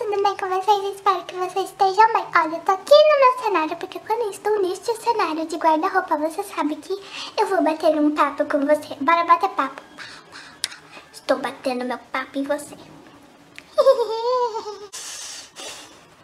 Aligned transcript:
tudo 0.00 0.22
bem 0.22 0.34
com 0.34 0.48
vocês? 0.48 0.94
Espero 0.94 1.22
que 1.26 1.34
vocês 1.34 1.68
estejam 1.68 2.10
bem. 2.14 2.24
Olha, 2.34 2.56
eu 2.56 2.60
tô 2.60 2.72
aqui 2.72 2.90
no 2.90 3.20
meu 3.20 3.44
cenário, 3.44 3.76
porque 3.76 3.98
quando 3.98 4.22
eu 4.22 4.30
estou 4.30 4.62
neste 4.62 4.96
cenário 4.96 5.44
de 5.44 5.56
guarda-roupa, 5.56 6.16
você 6.16 6.42
sabe 6.42 6.76
que 6.76 6.94
eu 7.38 7.46
vou 7.46 7.62
bater 7.62 7.94
um 7.96 8.14
papo 8.14 8.46
com 8.46 8.60
você. 8.60 8.96
Bora 8.98 9.24
bater 9.24 9.50
papo. 9.50 9.82
Estou 11.12 11.38
batendo 11.38 11.84
meu 11.84 11.98
papo 12.10 12.38
em 12.38 12.44
você. 12.44 12.74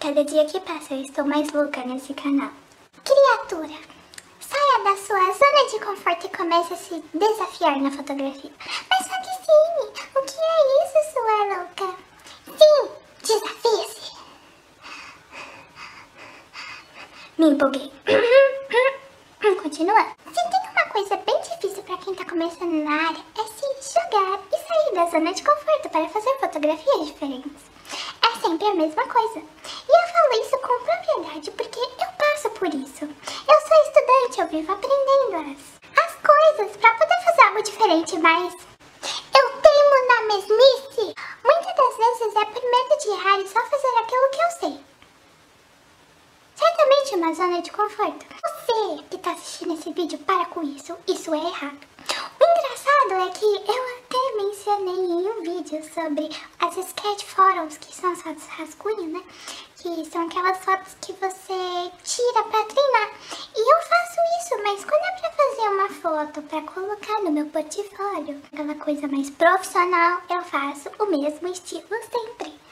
Cada 0.00 0.24
dia 0.24 0.46
que 0.46 0.58
passa, 0.60 0.94
eu 0.94 1.02
estou 1.02 1.26
mais 1.26 1.52
louca 1.52 1.84
nesse 1.84 2.14
canal. 2.14 2.52
Criatura, 3.04 3.78
saia 4.40 4.84
da 4.84 4.96
sua 4.96 5.20
zona 5.20 5.68
de 5.70 5.84
conforto 5.84 6.26
e 6.26 6.30
comece 6.34 6.72
a 6.72 6.76
se 6.78 7.04
desafiar 7.12 7.78
na 7.78 7.90
fotografia. 7.90 8.52
Mas 8.88 9.06
só 9.06 9.20
que 9.20 9.32
sim, 9.44 9.92
o 10.16 10.22
que 10.22 10.38
é 10.40 10.62
isso, 10.82 11.12
sua 11.12 11.44
louca? 11.56 11.94
Sim, 12.46 12.88
desafie-se. 13.26 14.06
Me 17.38 17.48
empolguei. 17.50 17.92
Continuando. 19.62 20.16
Se 20.32 20.50
tem 20.50 20.70
uma 20.70 20.86
coisa 20.90 21.16
bem 21.18 21.38
difícil 21.42 21.82
para 21.82 21.98
quem 21.98 22.14
tá 22.14 22.24
começando 22.24 22.82
na 22.82 23.08
área, 23.08 23.22
é 23.38 23.42
se 23.44 23.92
jogar 23.92 24.40
e 24.50 24.56
sair 24.56 24.94
da 24.94 25.04
zona 25.04 25.34
de 25.34 25.44
conforto 25.44 25.90
para 25.90 26.08
fazer 26.08 26.34
fotografias 26.38 27.06
diferentes. 27.08 27.52
É 28.22 28.40
sempre 28.40 28.66
a 28.68 28.74
mesma 28.74 29.06
coisa. 29.06 29.40
E 29.40 29.42
eu 29.42 30.08
falo 30.12 30.42
isso 30.42 30.58
com 30.58 30.84
propriedade 30.84 31.50
porque 31.50 31.78
eu 31.78 32.08
passo 32.16 32.48
por 32.58 32.68
isso. 32.68 33.04
Eu 33.04 33.60
sou 33.68 33.82
estudante, 33.84 34.40
eu 34.40 34.48
vivo 34.48 34.72
aprendendo 34.72 35.52
as, 35.52 36.04
as 36.06 36.14
coisas 36.24 36.74
para 36.78 36.94
poder 36.94 37.20
fazer 37.22 37.42
algo 37.42 37.62
diferente, 37.62 38.18
mas 38.18 38.54
eu 38.54 39.60
teimo 39.60 40.08
na 40.08 40.22
mesmice. 40.22 41.14
Muitas 41.44 41.76
das 41.76 41.96
vezes 41.98 42.34
é 42.34 42.44
por 42.46 42.62
medo 42.62 42.98
de 42.98 43.08
errar 43.10 43.38
e 43.40 43.48
só 43.48 43.60
fazer 43.60 43.98
aquilo 43.98 44.30
que 44.30 44.42
eu 44.42 44.50
sei. 44.58 44.96
Uma 47.26 47.34
zona 47.34 47.60
de 47.60 47.72
conforto. 47.72 48.24
Você 48.40 49.02
que 49.10 49.16
está 49.16 49.32
assistindo 49.32 49.74
esse 49.74 49.92
vídeo, 49.92 50.16
para 50.20 50.46
com 50.46 50.62
isso. 50.62 50.96
Isso 51.08 51.34
é 51.34 51.38
errado. 51.38 51.80
O 52.38 52.44
engraçado 52.44 53.28
é 53.28 53.30
que 53.32 53.44
eu 53.68 53.82
até 53.98 54.44
mencionei 54.44 54.94
em 54.94 55.28
um 55.28 55.42
vídeo 55.42 55.82
sobre 55.92 56.30
as 56.60 56.76
sketch 56.76 57.24
photos, 57.24 57.78
que 57.78 57.92
são 57.92 58.12
as 58.12 58.22
fotos 58.22 58.46
rascunho, 58.46 59.08
né? 59.08 59.24
Que 59.76 60.04
são 60.04 60.24
aquelas 60.24 60.64
fotos 60.64 60.96
que 61.00 61.14
você 61.14 61.90
tira 62.04 62.44
para 62.44 62.64
treinar. 62.64 63.10
E 63.56 63.72
eu 63.72 63.78
faço 63.82 64.20
isso, 64.38 64.62
mas 64.62 64.84
quando 64.84 65.02
é 65.02 65.20
para 65.20 65.30
fazer 65.32 65.68
uma 65.68 65.88
foto 65.88 66.42
para 66.42 66.62
colocar 66.62 67.22
no 67.22 67.32
meu 67.32 67.46
portfólio, 67.46 68.40
aquela 68.52 68.76
coisa 68.76 69.08
mais 69.08 69.30
profissional, 69.30 70.22
eu 70.30 70.42
faço 70.42 70.90
o 71.00 71.06
mesmo 71.06 71.48
estilo 71.48 71.88
sempre. 71.88 72.65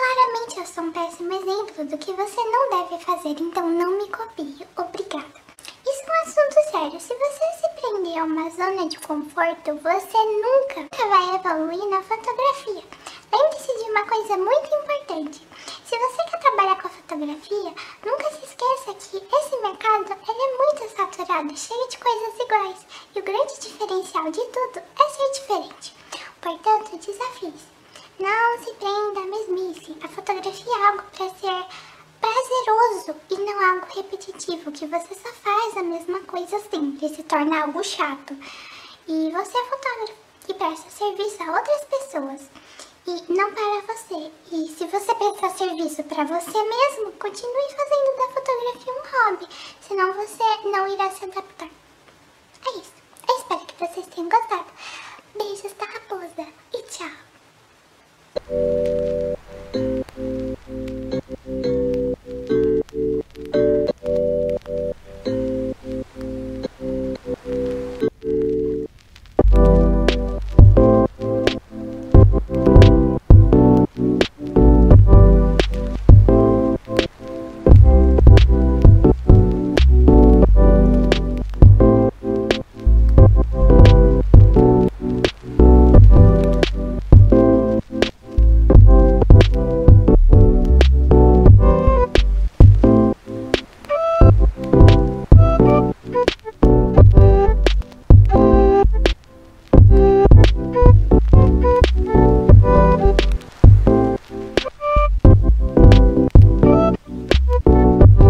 Claramente 0.00 0.58
eu 0.58 0.66
sou 0.66 0.84
um 0.84 0.92
péssimo 0.92 1.30
exemplo 1.30 1.84
do 1.84 1.98
que 1.98 2.10
você 2.14 2.42
não 2.42 2.70
deve 2.70 3.04
fazer, 3.04 3.36
então 3.38 3.68
não 3.68 3.98
me 3.98 4.08
copie. 4.08 4.66
Obrigada. 4.74 5.40
Isso 5.86 6.02
é 6.06 6.10
um 6.10 6.22
assunto 6.22 6.70
sério. 6.70 6.98
Se 6.98 7.14
você 7.14 7.44
se 7.60 7.68
prender 7.78 8.18
a 8.18 8.24
uma 8.24 8.48
zona 8.48 8.88
de 8.88 8.98
conforto, 8.98 9.74
você 9.74 10.18
nunca 10.40 10.88
vai 11.06 11.34
evoluir 11.34 11.86
na 11.90 12.02
fotografia. 12.02 12.82
Lembre-se 13.30 13.76
de 13.76 13.90
uma 13.90 14.06
coisa 14.06 14.38
muito 14.38 14.74
importante. 14.74 15.46
Se 15.84 15.98
você 15.98 16.30
quer 16.30 16.40
trabalhar 16.40 16.80
com 16.80 16.86
a 16.86 16.90
fotografia, 16.90 17.74
nunca 18.02 18.30
se 18.30 18.44
esqueça 18.46 18.94
que 18.94 19.36
esse 19.36 19.56
mercado 19.60 20.12
é 20.14 20.56
muito 20.56 20.96
saturado, 20.96 21.58
cheio 21.58 21.88
de 21.88 21.98
coisas 21.98 22.40
iguais. 22.40 22.86
E 23.14 23.18
o 23.18 23.22
grande 23.22 23.60
diferencial 23.60 24.30
de 24.30 24.40
tudo 24.46 24.82
é 24.98 25.08
ser 25.10 25.30
diferente. 25.32 25.94
Portanto, 26.40 26.96
desafie-se. 26.96 27.79
Não 28.20 28.58
se 28.62 28.74
prenda 28.74 29.20
à 29.20 29.24
mesmice. 29.24 29.96
A 30.04 30.08
fotografia 30.08 30.74
é 30.74 30.86
algo 30.88 31.02
para 31.04 31.30
ser 31.30 31.66
prazeroso 32.20 33.18
e 33.30 33.34
não 33.38 33.70
algo 33.70 33.86
repetitivo, 33.96 34.70
que 34.72 34.86
você 34.86 35.14
só 35.14 35.32
faz 35.42 35.78
a 35.78 35.82
mesma 35.82 36.20
coisa 36.24 36.58
sempre, 36.70 37.08
se 37.08 37.22
torna 37.22 37.62
algo 37.62 37.82
chato. 37.82 38.36
E 39.08 39.30
você 39.30 39.56
é 39.56 39.64
fotógrafo 39.64 40.12
e 40.48 40.52
presta 40.52 40.90
serviço 40.90 41.42
a 41.42 41.56
outras 41.56 41.84
pessoas 41.84 42.42
e 43.06 43.32
não 43.32 43.54
para 43.54 43.94
você. 43.94 44.30
E 44.52 44.68
se 44.68 44.84
você 44.84 45.14
prestar 45.14 45.50
serviço 45.56 46.04
para 46.04 46.24
você 46.24 46.62
mesmo, 46.62 47.12
continue 47.12 47.74
fazendo 47.74 48.16
da 48.18 48.34
fotografia 48.34 48.92
um 48.92 49.30
hobby, 49.30 49.48
senão 49.80 50.12
você 50.12 50.68
não 50.68 50.86
irá 50.88 51.08
se 51.08 51.24
adaptar. 51.24 51.70
É 52.66 52.70
isso. 52.78 52.92
Eu 53.26 53.36
espero 53.38 53.60
que 53.60 53.78
vocês 53.78 54.06
tenham 54.14 54.28
gostado. 54.28 54.66